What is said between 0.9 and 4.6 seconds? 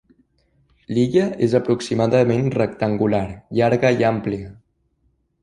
L'illa és aproximadament rectangular, llarga i ampla.